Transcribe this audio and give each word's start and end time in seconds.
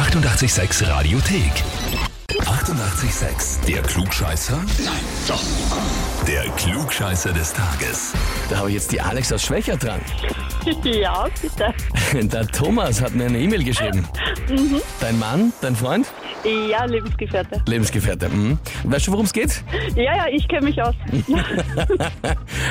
886 0.00 0.88
Radiothek. 0.88 1.52
88,6. 2.30 3.66
Der 3.66 3.82
Klugscheißer? 3.82 4.56
Nein, 4.56 4.94
doch. 5.28 5.42
Der 6.26 6.44
Klugscheißer 6.52 7.34
des 7.34 7.52
Tages. 7.52 8.12
Da 8.48 8.56
habe 8.56 8.68
ich 8.70 8.76
jetzt 8.76 8.92
die 8.92 9.00
Alex 9.00 9.30
aus 9.30 9.42
Schwächer 9.42 9.76
dran. 9.76 10.00
Ja, 10.84 11.26
bitte. 11.40 11.72
Der 12.12 12.46
Thomas 12.46 13.00
hat 13.00 13.14
mir 13.14 13.24
eine 13.26 13.38
E-Mail 13.38 13.64
geschrieben. 13.64 14.06
Dein 15.00 15.18
Mann, 15.18 15.54
dein 15.62 15.74
Freund, 15.74 16.06
Ja, 16.44 16.84
Lebensgefährte. 16.86 17.62
Lebensgefährte. 17.66 18.28
Mhm. 18.28 18.58
Weißt 18.84 19.06
du, 19.06 19.12
worum 19.12 19.26
es 19.26 19.32
geht? 19.32 19.62
Ja, 19.94 20.16
ja, 20.16 20.26
ich 20.32 20.48
kenne 20.48 20.66
mich 20.66 20.80
aus. 20.82 20.94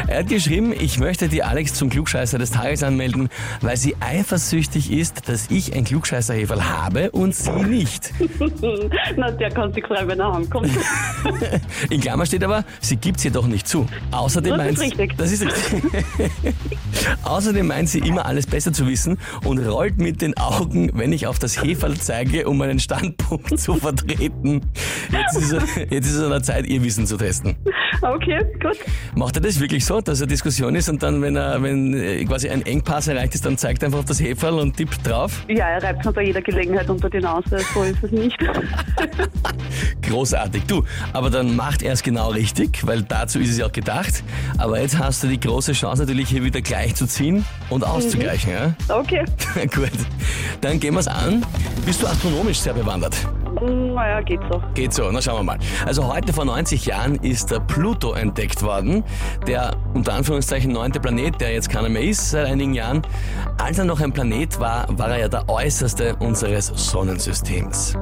Er 0.07 0.19
hat 0.19 0.29
geschrieben, 0.29 0.73
ich 0.73 0.99
möchte 0.99 1.27
die 1.29 1.43
Alex 1.43 1.73
zum 1.75 1.89
Klugscheißer 1.89 2.37
des 2.39 2.51
Tages 2.51 2.83
anmelden, 2.83 3.29
weil 3.61 3.77
sie 3.77 3.95
eifersüchtig 3.99 4.91
ist, 4.91 5.29
dass 5.29 5.51
ich 5.51 5.75
ein 5.75 5.83
Klugscheißerheferl 5.83 6.63
habe 6.67 7.11
und 7.11 7.35
sie 7.35 7.51
nicht. 7.51 8.11
Na, 9.17 9.29
der 9.31 9.49
kann 9.51 9.71
sich 9.73 9.85
freuen, 9.85 10.07
wenn 10.07 10.19
er 10.19 10.33
ankommt. 10.33 10.69
In 11.89 12.01
Klammer 12.01 12.25
steht 12.25 12.43
aber, 12.43 12.63
sie 12.79 12.95
gibt 12.97 13.23
jedoch 13.23 13.47
nicht 13.47 13.67
zu. 13.67 13.85
Außerdem 14.11 14.51
Das 14.51 14.57
meint 14.57 14.71
ist 14.73 14.81
richtig. 14.81 15.17
Das 15.17 15.31
ist 15.31 15.45
richtig. 15.45 15.83
Außerdem 17.23 17.67
meint 17.67 17.89
sie 17.89 17.99
immer 17.99 18.25
alles 18.25 18.47
besser 18.47 18.73
zu 18.73 18.87
wissen 18.87 19.17
und 19.43 19.59
rollt 19.59 19.97
mit 19.97 20.21
den 20.21 20.35
Augen, 20.37 20.91
wenn 20.93 21.13
ich 21.13 21.27
auf 21.27 21.39
das 21.39 21.61
Heferl 21.61 21.97
zeige, 21.97 22.47
um 22.47 22.57
meinen 22.57 22.79
Standpunkt 22.79 23.58
zu 23.59 23.75
vertreten. 23.75 24.61
Jetzt 25.11 25.37
ist, 25.37 25.53
er, 25.53 25.61
jetzt 25.89 26.07
ist 26.07 26.15
es 26.15 26.23
an 26.23 26.31
der 26.31 26.43
Zeit, 26.43 26.67
ihr 26.67 26.83
Wissen 26.83 27.05
zu 27.05 27.17
testen. 27.17 27.55
Okay, 28.01 28.39
gut. 28.61 28.77
Macht 29.15 29.35
er 29.35 29.41
das 29.41 29.59
wirklich 29.59 29.85
so, 29.85 29.99
dass 29.99 30.21
er 30.21 30.27
Diskussion 30.27 30.75
ist 30.75 30.89
und 30.89 31.03
dann, 31.03 31.21
wenn 31.21 31.35
er, 31.35 31.61
wenn 31.61 31.93
äh, 31.93 32.23
quasi 32.23 32.49
ein 32.49 32.65
Engpass 32.65 33.07
erreicht 33.07 33.35
ist, 33.35 33.45
dann 33.45 33.57
zeigt 33.57 33.83
er 33.83 33.87
einfach 33.87 33.99
auf 33.99 34.05
das 34.05 34.21
Heferl 34.21 34.59
und 34.59 34.77
tippt 34.77 35.05
drauf? 35.05 35.43
Ja, 35.49 35.67
er 35.67 35.83
reibt 35.83 36.05
mir 36.05 36.13
bei 36.13 36.23
jeder 36.23 36.41
Gelegenheit 36.41 36.89
unter 36.89 37.09
die 37.09 37.19
Nase. 37.19 37.59
So 37.73 37.83
ist 37.83 38.01
es 38.01 38.11
nicht. 38.11 38.37
Großartig. 40.01 40.63
Du, 40.65 40.83
aber 41.13 41.29
dann 41.29 41.55
macht 41.55 41.81
er 41.81 41.93
es 41.93 42.03
genau 42.03 42.29
richtig, 42.29 42.85
weil 42.87 43.03
dazu 43.03 43.39
ist 43.39 43.49
es 43.49 43.57
ja 43.57 43.65
auch 43.65 43.71
gedacht. 43.71 44.23
Aber 44.57 44.79
jetzt 44.79 44.97
hast 44.97 45.23
du 45.23 45.27
die 45.27 45.39
große 45.39 45.73
Chance 45.73 46.03
natürlich 46.03 46.29
hier 46.29 46.43
wieder 46.43 46.61
gleich 46.61 46.95
zu 46.95 47.05
ziehen 47.05 47.45
und 47.69 47.83
auszugleichen. 47.83 48.51
Ja? 48.51 48.75
Okay. 48.87 49.25
Gut, 49.75 49.91
dann 50.61 50.79
gehen 50.79 50.93
wir 50.93 50.99
es 50.99 51.07
an. 51.07 51.45
Bist 51.85 52.01
du 52.01 52.07
astronomisch 52.07 52.59
sehr 52.59 52.73
bewandert? 52.73 53.15
Naja, 53.61 54.21
geht 54.21 54.39
so. 54.51 54.61
Geht 54.73 54.93
so, 54.93 55.09
na 55.11 55.21
schauen 55.21 55.39
wir 55.39 55.43
mal. 55.43 55.59
Also 55.85 56.11
heute 56.11 56.33
vor 56.33 56.45
90 56.45 56.85
Jahren 56.85 57.15
ist 57.15 57.51
der 57.51 57.59
Pluto 57.59 58.13
entdeckt 58.13 58.63
worden, 58.63 59.03
der 59.47 59.75
unter 59.93 60.13
Anführungszeichen 60.13 60.71
neunte 60.71 60.99
Planet, 60.99 61.39
der 61.41 61.53
jetzt 61.53 61.69
keiner 61.69 61.89
mehr 61.89 62.03
ist 62.03 62.31
seit 62.31 62.45
einigen 62.45 62.73
Jahren. 62.73 63.01
Als 63.57 63.79
er 63.79 63.85
noch 63.85 63.99
ein 63.99 64.13
Planet 64.13 64.59
war, 64.59 64.85
war 64.97 65.09
er 65.09 65.19
ja 65.19 65.27
der 65.27 65.49
äußerste 65.49 66.15
unseres 66.17 66.67
Sonnensystems. 66.67 67.97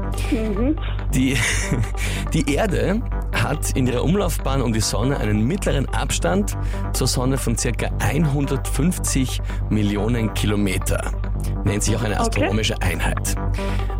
Die, 1.13 1.37
die 2.33 2.53
Erde 2.53 3.01
hat 3.33 3.71
in 3.75 3.87
ihrer 3.87 4.03
Umlaufbahn 4.03 4.61
um 4.61 4.73
die 4.73 4.81
Sonne 4.81 5.17
einen 5.17 5.45
mittleren 5.45 5.87
Abstand 5.89 6.57
zur 6.93 7.07
Sonne 7.07 7.37
von 7.37 7.57
circa 7.57 7.89
150 7.99 9.41
Millionen 9.69 10.33
Kilometer. 10.33 11.11
Nennt 11.63 11.83
sich 11.83 11.95
auch 11.95 12.03
eine 12.03 12.19
astronomische 12.19 12.81
Einheit. 12.81 13.35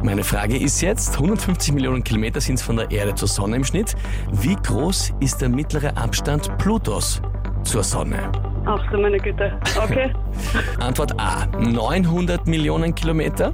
Meine 0.03 0.23
Frage 0.23 0.57
ist 0.57 0.81
jetzt, 0.81 1.15
150 1.15 1.73
Millionen 1.73 2.03
Kilometer 2.03 2.39
sind 2.39 2.55
es 2.55 2.61
von 2.61 2.77
der 2.77 2.91
Erde 2.91 3.15
zur 3.15 3.27
Sonne 3.27 3.57
im 3.57 3.63
Schnitt. 3.63 3.95
Wie 4.31 4.55
groß 4.55 5.13
ist 5.19 5.41
der 5.41 5.49
mittlere 5.49 5.95
Abstand 5.97 6.57
Plutos 6.57 7.21
zur 7.63 7.83
Sonne? 7.83 8.31
Ach 8.65 8.91
du 8.91 8.97
meine 8.97 9.17
Güte. 9.17 9.57
Okay. 9.81 10.13
Antwort 10.79 11.17
A, 11.19 11.45
900 11.57 12.47
Millionen 12.47 12.93
Kilometer. 12.93 13.53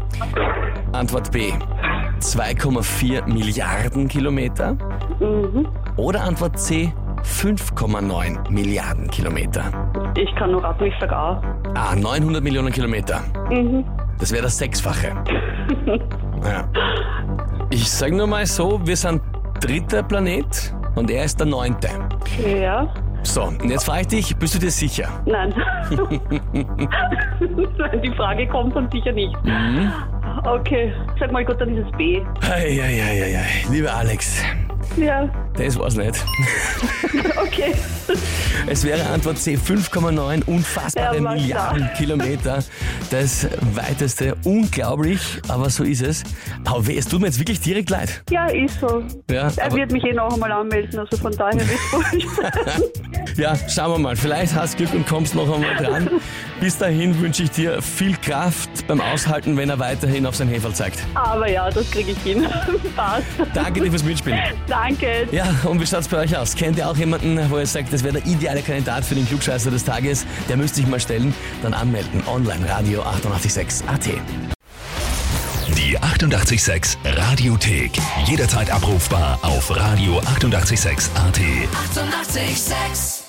Antwort 0.91 1.31
B, 1.31 1.51
2,4 2.19 3.27
Milliarden 3.31 4.07
Kilometer. 4.07 4.73
Mhm. 5.19 5.67
Oder 5.97 6.23
Antwort 6.23 6.59
C, 6.59 6.91
5,9 7.23 8.49
Milliarden 8.51 9.09
Kilometer. 9.09 9.92
Ich 10.15 10.33
kann 10.35 10.51
nur 10.51 10.63
raten, 10.63 10.85
ich 10.85 10.93
sag 10.99 11.11
A. 11.11 11.41
Ah, 11.75 11.95
900 11.95 12.43
Millionen 12.43 12.71
Kilometer. 12.71 13.21
Mhm. 13.49 13.83
Das 14.19 14.31
wäre 14.31 14.43
das 14.43 14.57
Sechsfache. 14.57 15.11
Ja. 16.43 16.65
Ich 17.69 17.89
sage 17.89 18.17
nur 18.17 18.27
mal 18.27 18.45
so, 18.45 18.85
wir 18.85 18.97
sind 18.97 19.21
dritter 19.61 20.03
Planet 20.03 20.73
und 20.95 21.09
er 21.09 21.23
ist 21.23 21.39
der 21.39 21.47
neunte. 21.47 21.87
Ja. 22.45 22.93
So, 23.23 23.43
und 23.43 23.63
jetzt 23.69 23.85
frage 23.85 24.01
ich 24.01 24.07
dich, 24.07 24.35
bist 24.35 24.55
du 24.55 24.59
dir 24.59 24.69
sicher? 24.69 25.07
Nein. 25.25 25.53
Nein, 25.89 27.39
die 28.03 28.11
Frage 28.17 28.45
kommt 28.47 28.75
dann 28.75 28.91
sicher 28.91 29.13
nicht. 29.13 29.33
Okay. 30.43 30.91
Sag 31.17 31.31
mal 31.31 31.45
gut, 31.45 31.61
dann 31.61 31.77
ist 31.77 31.85
es 31.89 31.97
B. 31.97 32.21
Eieieiei, 32.41 33.45
lieber 33.71 33.93
Alex, 33.95 34.43
Ja. 34.97 35.29
Das 35.57 35.77
war's 35.77 35.95
nicht. 35.95 36.15
Okay. 37.43 37.73
Es 38.67 38.83
wäre 38.83 39.05
Antwort 39.09 39.37
C, 39.37 39.55
5,9 39.55 40.43
unfassbare 40.45 41.17
Ja, 41.17 41.23
war 41.23 41.35
Milliarden. 41.35 41.89
Kilometer. 41.95 42.63
Das 43.11 43.47
weiteste, 43.75 44.35
unglaublich, 44.45 45.19
aber 45.47 45.69
so 45.69 45.83
ist 45.83 46.01
es. 46.01 46.23
Aber 46.65 46.85
weh, 46.87 46.97
es 46.97 47.05
tut 47.07 47.19
mir 47.21 47.27
jetzt 47.27 47.39
wirklich 47.39 47.59
direkt 47.59 47.89
leid. 47.89 48.23
Ja, 48.31 48.47
ist 48.47 48.79
so. 48.79 49.03
Ja, 49.29 49.51
Er 49.55 49.65
aber- 49.67 49.75
wird 49.75 49.91
mich 49.91 50.03
eh 50.03 50.13
noch 50.13 50.33
einmal 50.33 50.51
anmelden, 50.51 50.99
also 50.99 51.17
von 51.17 51.31
daher 51.33 51.59
wird's 51.59 51.93
wurscht. 51.93 52.89
Ja, 53.37 53.55
schauen 53.67 53.91
wir 53.93 53.99
mal. 53.99 54.15
Vielleicht 54.15 54.53
hast 54.55 54.73
du 54.73 54.77
Glück 54.79 54.93
und 54.93 55.07
kommst 55.07 55.35
noch 55.35 55.51
einmal 55.51 55.75
dran. 55.75 56.09
Bis 56.59 56.77
dahin 56.77 57.19
wünsche 57.19 57.43
ich 57.43 57.51
dir 57.51 57.81
viel 57.81 58.15
Kraft 58.17 58.87
beim 58.87 59.01
Aushalten, 59.01 59.57
wenn 59.57 59.69
er 59.69 59.79
weiterhin 59.79 60.25
auf 60.25 60.35
sein 60.35 60.47
Heferl 60.47 60.73
zeigt. 60.73 60.99
Aber 61.15 61.49
ja, 61.49 61.69
das 61.69 61.89
kriege 61.91 62.11
ich 62.11 62.19
hin. 62.19 62.45
Passt. 62.95 63.25
Danke 63.53 63.81
dir 63.81 63.89
fürs 63.89 64.03
Mitspielen. 64.03 64.39
Danke. 64.67 65.27
Ja, 65.31 65.53
und 65.63 65.81
wie 65.81 65.85
schaut's 65.87 66.07
bei 66.07 66.17
euch 66.17 66.35
aus? 66.37 66.55
Kennt 66.55 66.77
ihr 66.77 66.87
auch 66.89 66.97
jemanden, 66.97 67.39
wo 67.49 67.57
ihr 67.57 67.65
sagt, 67.65 67.91
das 67.91 68.03
wäre 68.03 68.19
der 68.21 68.25
ideale 68.25 68.61
Kandidat 68.61 69.03
für 69.05 69.15
den 69.15 69.27
Klugscheißer 69.27 69.71
des 69.71 69.83
Tages? 69.83 70.25
Der 70.47 70.57
müsste 70.57 70.77
sich 70.77 70.87
mal 70.87 70.99
stellen. 70.99 71.33
Dann 71.61 71.73
anmelden. 71.73 72.23
Online 72.27 72.69
Radio 72.69 73.01
886 73.01 73.87
AT. 73.87 74.07
Die 75.77 75.97
88,6 75.99 76.97
Radiothek. 77.05 77.91
Jederzeit 78.25 78.69
abrufbar 78.71 79.39
auf 79.41 79.71
radio886.at. 79.71 81.39
88,6. 81.95 82.33
Eighty-eight, 82.43 82.57
sex. 82.57 83.22